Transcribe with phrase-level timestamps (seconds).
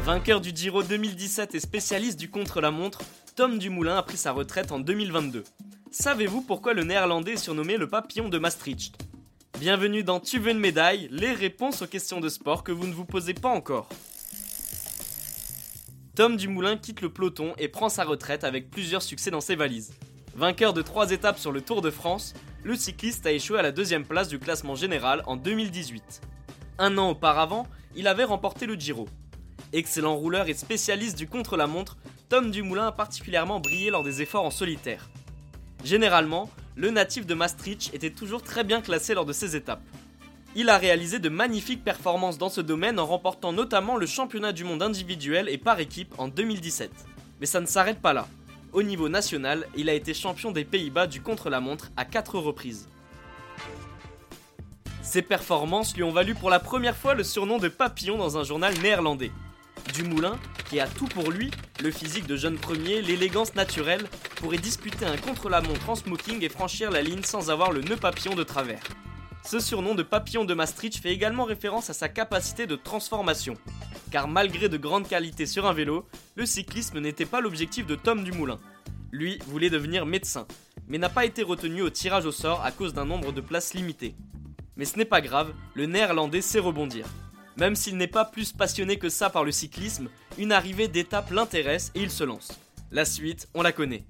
[0.00, 3.00] Vainqueur du Giro 2017 et spécialiste du contre-la-montre,
[3.34, 5.42] Tom Dumoulin a pris sa retraite en 2022.
[5.90, 8.96] Savez-vous pourquoi le néerlandais est surnommé le papillon de Maastricht?
[9.58, 12.92] Bienvenue dans Tu veux une médaille, les réponses aux questions de sport que vous ne
[12.92, 13.88] vous posez pas encore.
[16.14, 19.92] Tom Dumoulin quitte le peloton et prend sa retraite avec plusieurs succès dans ses valises.
[20.34, 22.32] Vainqueur de trois étapes sur le Tour de France,
[22.64, 26.20] le cycliste a échoué à la deuxième place du classement général en 2018.
[26.78, 29.08] Un an auparavant, il avait remporté le Giro.
[29.72, 31.96] Excellent rouleur et spécialiste du contre-la-montre,
[32.28, 35.08] Tom Dumoulin a particulièrement brillé lors des efforts en solitaire.
[35.84, 39.82] Généralement, le natif de Maastricht était toujours très bien classé lors de ces étapes.
[40.54, 44.64] Il a réalisé de magnifiques performances dans ce domaine en remportant notamment le championnat du
[44.64, 46.90] monde individuel et par équipe en 2017.
[47.40, 48.26] Mais ça ne s'arrête pas là.
[48.76, 52.90] Au niveau national, il a été champion des Pays-Bas du contre-la-montre à 4 reprises.
[55.00, 58.44] Ses performances lui ont valu pour la première fois le surnom de papillon dans un
[58.44, 59.32] journal néerlandais.
[59.94, 61.50] Dumoulin, qui a tout pour lui,
[61.82, 66.90] le physique de jeune premier, l'élégance naturelle, pourrait disputer un contre-la-montre en smoking et franchir
[66.90, 68.82] la ligne sans avoir le nœud papillon de travers.
[69.42, 73.54] Ce surnom de papillon de Maastricht fait également référence à sa capacité de transformation.
[74.10, 76.06] Car malgré de grandes qualités sur un vélo,
[76.36, 78.58] le cyclisme n'était pas l'objectif de Tom Dumoulin.
[79.18, 80.46] Lui voulait devenir médecin,
[80.88, 83.72] mais n'a pas été retenu au tirage au sort à cause d'un nombre de places
[83.72, 84.14] limitées.
[84.76, 87.06] Mais ce n'est pas grave, le néerlandais sait rebondir.
[87.56, 91.92] Même s'il n'est pas plus passionné que ça par le cyclisme, une arrivée d'étape l'intéresse
[91.94, 92.60] et il se lance.
[92.90, 94.04] La suite, on la connaît.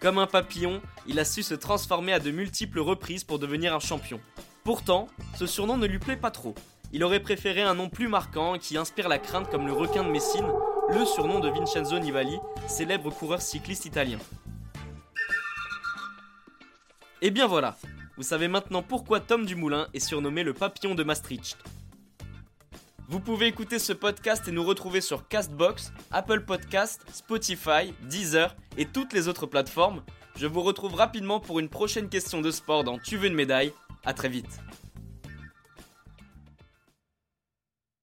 [0.00, 3.78] Comme un papillon, il a su se transformer à de multiples reprises pour devenir un
[3.78, 4.20] champion.
[4.64, 5.06] Pourtant,
[5.38, 6.56] ce surnom ne lui plaît pas trop.
[6.92, 10.10] Il aurait préféré un nom plus marquant qui inspire la crainte comme le requin de
[10.10, 10.50] Messine,
[10.92, 14.18] le surnom de Vincenzo Nibali, célèbre coureur cycliste italien.
[17.22, 17.76] Et bien voilà,
[18.16, 21.58] vous savez maintenant pourquoi Tom Dumoulin est surnommé le papillon de Maastricht.
[23.08, 28.86] Vous pouvez écouter ce podcast et nous retrouver sur Castbox, Apple Podcast, Spotify, Deezer et
[28.86, 30.02] toutes les autres plateformes.
[30.36, 33.72] Je vous retrouve rapidement pour une prochaine question de sport dans Tu veux une médaille.
[34.04, 34.60] A très vite.